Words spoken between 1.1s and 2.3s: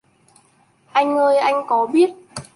ơi anh có biết